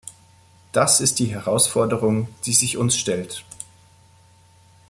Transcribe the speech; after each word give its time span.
Das 0.71 0.99
ist 0.99 1.19
die 1.19 1.27
Herausforderung, 1.27 2.27
die 2.47 2.53
sich 2.53 2.75
uns 2.75 2.97
stellt. 2.97 3.45